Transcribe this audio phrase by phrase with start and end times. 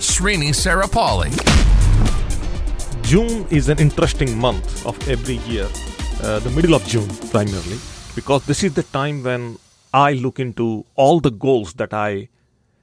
[0.00, 1.30] Srini Sarapalli.
[3.02, 5.68] June is an interesting month of every year,
[6.22, 7.76] uh, the middle of June primarily,
[8.14, 9.58] because this is the time when
[9.92, 12.30] I look into all the goals that I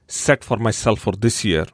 [0.06, 1.66] set for myself for this year,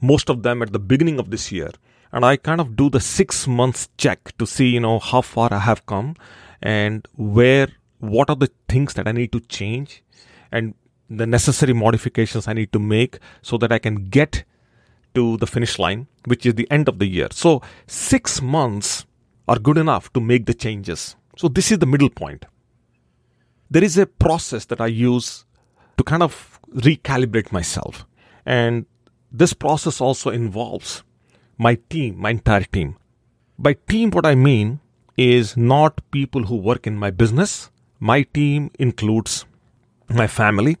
[0.00, 1.70] most of them at the beginning of this year.
[2.10, 5.54] And I kind of do the six months check to see, you know, how far
[5.54, 6.16] I have come
[6.60, 7.68] and where,
[8.00, 10.02] what are the things that I need to change
[10.50, 10.74] and
[11.08, 14.42] the necessary modifications I need to make so that I can get
[15.14, 17.28] to the finish line, which is the end of the year.
[17.30, 19.06] So six months
[19.48, 21.16] are good enough to make the changes.
[21.36, 22.44] So this is the middle point.
[23.70, 25.44] There is a process that I use
[25.96, 28.06] to kind of recalibrate myself.
[28.44, 28.86] And
[29.30, 31.02] this process also involves
[31.58, 32.96] my team, my entire team.
[33.58, 34.80] By team, what I mean
[35.16, 37.70] is not people who work in my business.
[37.98, 39.44] My team includes
[40.08, 40.78] my family.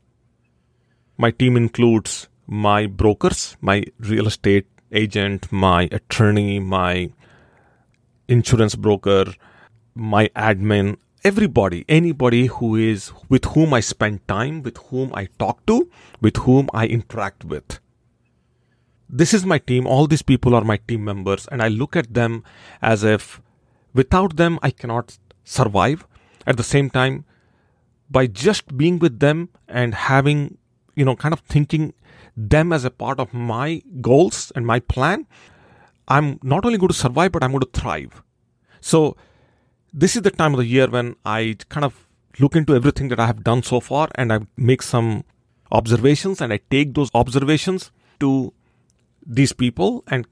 [1.18, 7.12] My team includes my brokers, my real estate agent, my attorney, my
[8.26, 9.26] insurance broker,
[9.94, 15.64] my admin, everybody, anybody who is with whom I spend time, with whom I talk
[15.66, 15.88] to,
[16.20, 17.78] with whom I interact with.
[19.08, 19.86] This is my team.
[19.86, 22.42] All these people are my team members, and I look at them
[22.82, 23.40] as if
[23.94, 26.04] without them I cannot survive.
[26.48, 27.26] At the same time,
[28.10, 30.58] by just being with them and having,
[30.96, 31.92] you know, kind of thinking
[32.48, 35.26] them as a part of my goals and my plan,
[36.08, 38.22] I'm not only going to survive, but I'm going to thrive.
[38.80, 39.16] So,
[39.92, 42.06] this is the time of the year when I kind of
[42.38, 45.24] look into everything that I have done so far and I make some
[45.72, 47.90] observations and I take those observations
[48.20, 48.52] to
[49.26, 50.26] these people and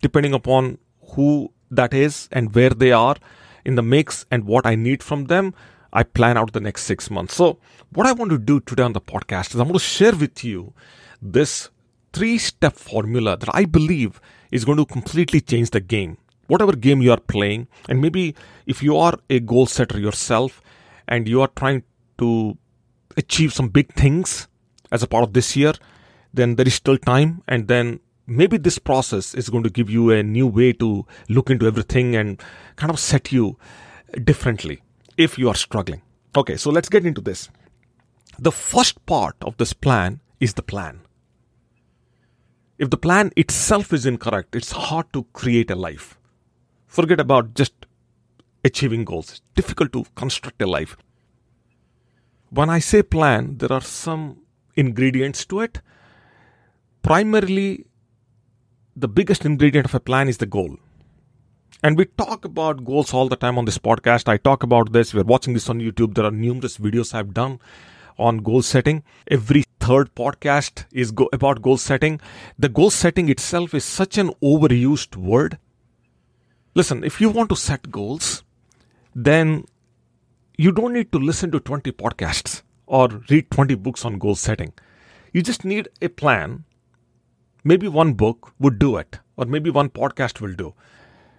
[0.00, 0.78] depending upon
[1.12, 3.16] who that is and where they are
[3.64, 5.54] in the mix and what I need from them,
[5.92, 7.34] I plan out the next six months.
[7.34, 7.58] So,
[7.92, 10.42] what I want to do today on the podcast is I'm going to share with
[10.42, 10.74] you
[11.24, 11.70] this
[12.12, 14.20] three step formula that I believe
[14.52, 16.18] is going to completely change the game.
[16.46, 18.34] Whatever game you are playing and maybe
[18.66, 20.60] if you are a goal setter yourself
[21.08, 21.82] and you are trying
[22.18, 22.58] to
[23.16, 24.46] achieve some big things
[24.92, 25.72] as a part of this year
[26.34, 30.10] then there is still time and then maybe this process is going to give you
[30.10, 32.42] a new way to look into everything and
[32.76, 33.56] kind of set you
[34.22, 34.82] differently
[35.16, 36.02] if you are struggling.
[36.36, 37.48] Okay so let's get into this.
[38.38, 41.00] The first part of this plan is the plan
[42.78, 46.18] if the plan itself is incorrect it's hard to create a life
[46.94, 47.86] Forget about just
[48.64, 49.30] achieving goals.
[49.30, 50.96] It's difficult to construct a life.
[52.50, 54.42] When I say plan, there are some
[54.76, 55.80] ingredients to it.
[57.02, 57.86] Primarily,
[58.94, 60.76] the biggest ingredient of a plan is the goal.
[61.82, 64.28] And we talk about goals all the time on this podcast.
[64.28, 65.12] I talk about this.
[65.12, 66.14] We're watching this on YouTube.
[66.14, 67.58] There are numerous videos I've done
[68.18, 69.02] on goal setting.
[69.28, 72.20] Every third podcast is go- about goal setting.
[72.58, 75.58] The goal setting itself is such an overused word
[76.76, 78.42] Listen, if you want to set goals,
[79.14, 79.64] then
[80.58, 84.72] you don't need to listen to 20 podcasts or read 20 books on goal setting.
[85.32, 86.64] You just need a plan.
[87.62, 90.74] Maybe one book would do it, or maybe one podcast will do.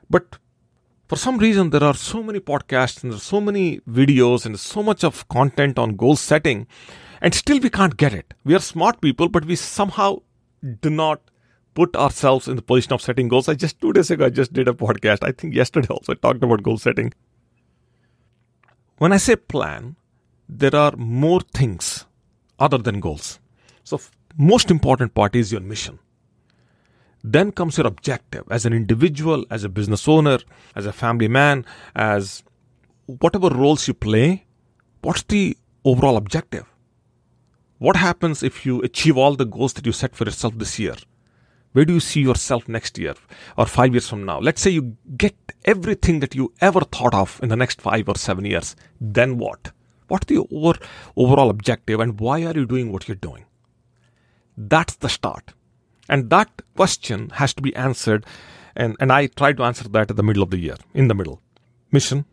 [0.09, 0.38] But
[1.08, 5.04] for some reason, there are so many podcasts and so many videos and so much
[5.04, 6.68] of content on goal setting,
[7.22, 8.34] and still we can't get it.
[8.44, 10.22] We are smart people, but we somehow
[10.82, 11.22] do not
[11.76, 13.48] put ourselves in the position of setting goals.
[13.48, 15.20] I just two days ago I just did a podcast.
[15.22, 17.14] I think yesterday also I talked about goal setting.
[18.98, 19.98] When I say plan,
[20.48, 22.06] there are more things
[22.58, 23.40] other than goals.
[23.84, 24.00] So
[24.38, 26.00] most important part is your mission.
[27.28, 30.38] Then comes your objective as an individual, as a business owner,
[30.75, 32.44] as a family man, as
[33.07, 34.45] whatever roles you play.
[35.01, 36.66] What's the overall objective?
[37.80, 40.94] What happens if you achieve all the goals that you set for yourself this year?
[41.72, 43.16] Where do you see yourself next year
[43.57, 44.39] or five years from now?
[44.39, 45.36] Let's say you get
[45.66, 48.75] everything that you ever thought of in the next five or seven years.
[49.01, 49.72] Then what?
[50.10, 50.77] What's the over,
[51.18, 53.45] overall objective and why are you doing what you're doing?
[54.56, 55.54] That's the start.
[56.07, 58.25] And that question has to be answered.
[58.75, 61.16] And, and I try to answer that at the middle of the year, in the
[61.16, 61.42] middle.
[61.92, 62.25] Mission,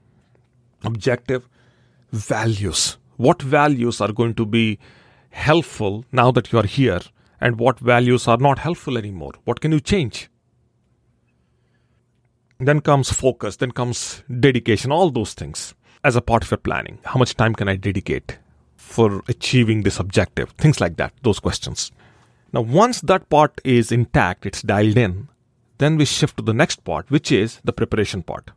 [0.84, 1.48] objective,
[2.12, 2.98] values.
[3.16, 4.78] What values are going to be
[5.30, 7.00] helpful now that you are here
[7.40, 9.32] and what values are not helpful anymore.
[9.44, 10.28] What can you change?
[12.60, 16.98] Then comes focus, then comes dedication, all those things as a part of your planning.
[17.04, 18.38] How much time can I dedicate
[18.76, 20.50] for achieving this objective?
[20.50, 21.90] Things like that, those questions.
[22.52, 25.28] Now, once that part is intact, it's dialed in,
[25.78, 28.50] then we shift to the next part, which is the preparation part.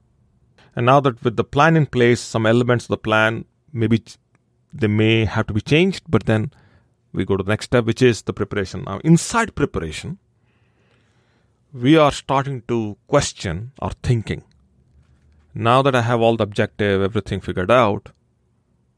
[0.76, 4.04] And now that with the plan in place, some elements of the plan maybe
[4.74, 6.52] they may have to be changed, but then
[7.14, 8.84] we go to the next step, which is the preparation.
[8.86, 10.18] Now, inside preparation,
[11.74, 14.44] we are starting to question our thinking.
[15.54, 18.10] Now that I have all the objective, everything figured out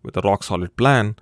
[0.01, 1.15] with a rock solid plan,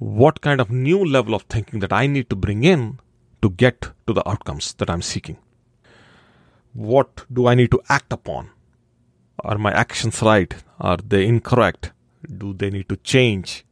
[0.00, 2.98] what kind of new level of thinking that I need to bring in
[3.42, 5.36] to get to the outcomes that I'm seeking?
[6.72, 8.48] What do I need to act upon?
[9.40, 10.54] Are my actions right?
[10.80, 11.92] Are they incorrect?
[12.38, 13.66] Do they need to change?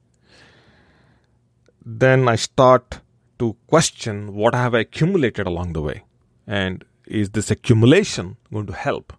[1.85, 3.01] Then I start
[3.39, 6.05] to question what have I accumulated along the way
[6.47, 9.15] and is this accumulation going to help?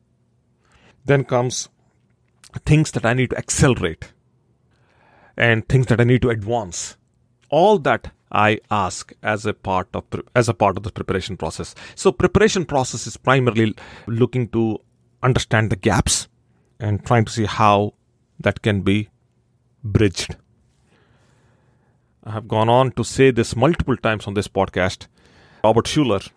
[1.06, 1.70] Then comes
[2.68, 4.14] things that I need to accelerate
[5.36, 6.98] and things that I need to advance.
[7.50, 10.04] All that I ask as a part of
[10.36, 11.74] as a part of the preparation process.
[11.96, 13.76] So preparation process is primarily
[14.06, 14.80] looking to
[15.24, 16.28] understand the gaps
[16.80, 17.94] and trying to see how
[18.40, 19.10] that can be
[19.84, 20.36] bridged.
[22.24, 25.08] I have gone on to say this multiple times on this podcast.
[25.64, 26.30] Robert Schuller,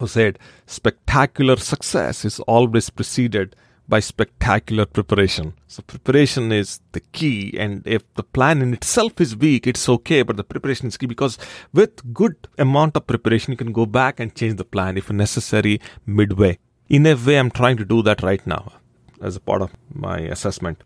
[0.00, 3.54] who said, spectacular success is always preceded
[3.88, 5.54] by spectacular preparation.
[5.66, 10.22] So preparation is the key, and if the plan in itself is weak, it's okay,
[10.22, 11.38] but the preparation is key because
[11.72, 15.80] with good amount of preparation, you can go back and change the plan if necessary
[16.06, 16.58] midway.
[16.88, 18.72] In a way, I'm trying to do that right now
[19.20, 20.82] as a part of my assessment.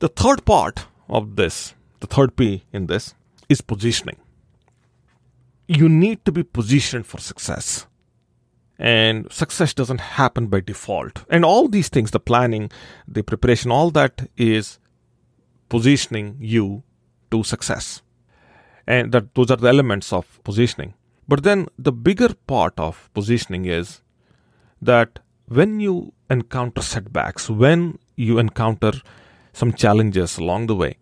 [0.00, 3.14] The third part of this, the third P in this,
[3.48, 4.16] is positioning.
[5.66, 7.86] You need to be positioned for success
[8.80, 11.24] and success doesn't happen by default.
[11.28, 12.70] And all these things the planning
[13.06, 14.78] the preparation all that is
[15.68, 16.82] positioning you
[17.30, 18.02] to success.
[18.86, 20.94] And that those are the elements of positioning.
[21.28, 24.00] But then the bigger part of positioning is
[24.80, 28.92] that when you encounter setbacks when you encounter
[29.52, 30.96] some challenges along the way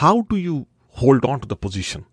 [0.00, 0.66] how do you
[1.00, 2.06] hold on to the position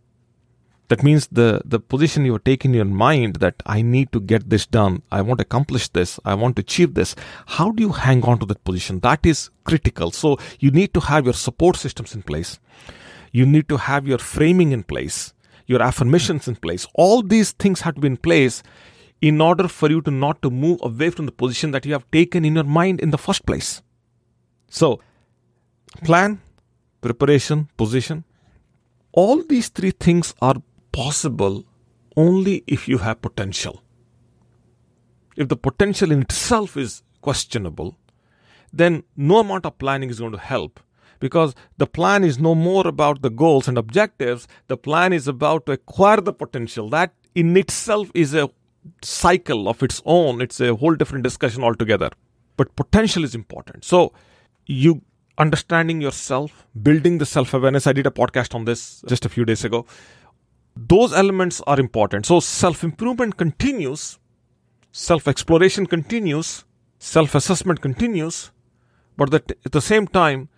[0.89, 4.49] that means the, the position you take in your mind that I need to get
[4.49, 7.15] this done, I want to accomplish this, I want to achieve this.
[7.45, 8.99] How do you hang on to that position?
[8.99, 10.11] That is critical.
[10.11, 12.59] So you need to have your support systems in place.
[13.33, 15.33] You need to have your framing in place,
[15.65, 16.87] your affirmations in place.
[16.93, 18.63] All these things have to be in place
[19.19, 22.09] in order for you to not to move away from the position that you have
[22.11, 23.81] taken in your mind in the first place.
[24.69, 25.01] So
[26.03, 26.39] plan,
[27.01, 28.23] preparation, position,
[29.11, 30.55] all these three things are
[30.97, 31.63] possible
[32.15, 33.83] only if you have potential.
[35.35, 37.95] If the potential in itself is questionable,
[38.73, 40.79] then no amount of planning is going to help
[41.19, 44.47] because the plan is no more about the goals and objectives.
[44.67, 46.89] The plan is about to acquire the potential.
[46.89, 48.49] That in itself is a
[49.03, 50.41] cycle of its own.
[50.41, 52.09] It's a whole different discussion altogether.
[52.55, 53.85] But potential is important.
[53.85, 54.13] So
[54.65, 55.01] you
[55.37, 57.85] understanding yourself, building the self awareness.
[57.85, 59.85] I did a podcast on this just a few days ago
[60.77, 62.25] those elements are important.
[62.25, 64.19] So self improvement continues,
[64.91, 66.65] self exploration continues,
[66.99, 68.51] self assessment continues,
[69.15, 70.49] but at the same time,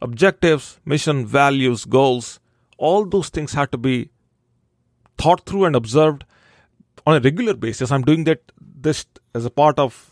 [0.00, 2.40] objectives, mission, values, goals,
[2.76, 4.10] all those things have to be
[5.16, 6.24] thought through and observed
[7.06, 7.90] on a regular basis.
[7.90, 10.10] I'm doing that this as a part of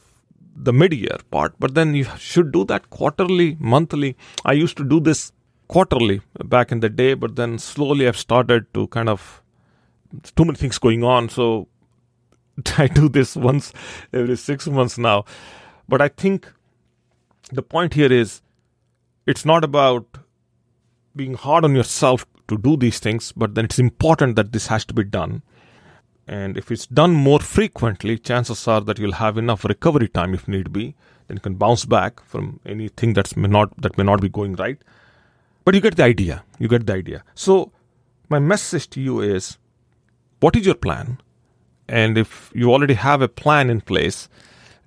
[0.54, 4.16] the mid year part, but then you should do that quarterly, monthly.
[4.44, 5.32] I used to do this
[5.68, 9.42] quarterly back in the day, but then slowly I've started to kind of
[10.36, 11.28] too many things going on.
[11.28, 11.68] So
[12.78, 13.72] I do this once
[14.12, 15.24] every six months now.
[15.88, 16.52] But I think
[17.52, 18.42] the point here is
[19.26, 20.18] it's not about
[21.14, 24.84] being hard on yourself to do these things, but then it's important that this has
[24.86, 25.42] to be done.
[26.28, 30.48] And if it's done more frequently, chances are that you'll have enough recovery time if
[30.48, 30.94] need be.
[31.28, 34.54] Then you can bounce back from anything that's may not that may not be going
[34.54, 34.78] right.
[35.64, 36.44] But you get the idea.
[36.58, 37.24] You get the idea.
[37.34, 37.72] So
[38.28, 39.58] my message to you is
[40.40, 41.18] what is your plan?
[41.88, 44.28] And if you already have a plan in place,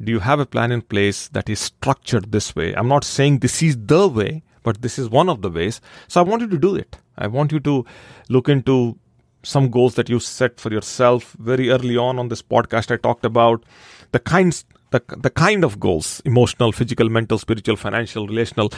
[0.01, 2.74] do you have a plan in place that is structured this way?
[2.74, 5.82] I'm not saying this is the way, but this is one of the ways.
[6.08, 6.98] So I want you to do it.
[7.18, 7.86] I want you to
[8.29, 8.98] look into
[9.44, 12.91] some goals that you set for yourself very early on on this podcast.
[12.91, 13.63] I talked about
[14.12, 18.72] the kinds, the, the kind of goals emotional, physical, mental, spiritual, financial, relational.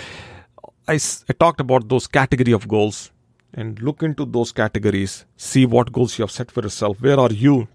[0.88, 1.00] I,
[1.30, 3.12] I talked about those category of goals
[3.54, 7.02] and look into those categories, see what goals you have set for yourself.
[7.02, 7.68] Where are you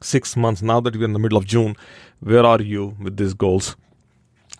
[0.00, 1.76] six months now that we're in the middle of June?
[2.20, 3.76] Where are you with these goals?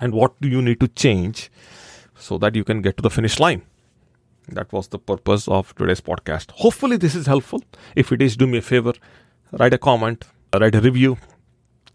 [0.00, 1.50] and what do you need to change
[2.14, 3.62] so that you can get to the finish line.
[4.48, 6.50] That was the purpose of today's podcast.
[6.52, 7.62] Hopefully, this is helpful.
[7.94, 8.94] If it is, do me a favor,
[9.52, 10.24] write a comment,
[10.58, 11.18] write a review.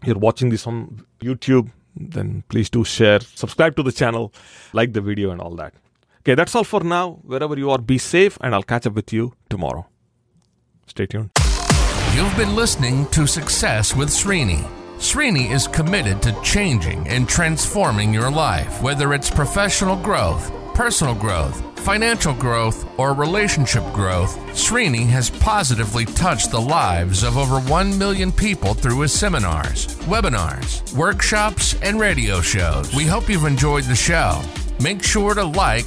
[0.04, 4.32] You're watching this on YouTube, then please do share, subscribe to the channel,
[4.72, 5.74] like the video, and all that.
[6.24, 7.18] Okay, that's all for now.
[7.22, 9.86] Wherever you are, be safe, and I'll catch up with you tomorrow.
[10.86, 11.30] Stay tuned.
[12.14, 14.66] You've been listening to Success with Srini.
[14.96, 21.60] Srini is committed to changing and transforming your life, whether it's professional growth, personal growth,
[21.80, 24.38] financial growth, or relationship growth.
[24.52, 30.90] Srini has positively touched the lives of over 1 million people through his seminars, webinars,
[30.94, 32.94] workshops, and radio shows.
[32.94, 34.40] We hope you've enjoyed the show.
[34.80, 35.86] Make sure to like,